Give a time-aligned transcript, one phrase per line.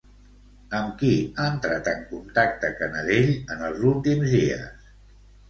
[0.77, 4.91] Amb qui ha entrat en contacte Canadell en els últims dies?